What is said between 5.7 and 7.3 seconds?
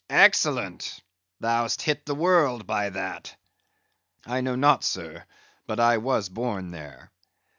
I was born there."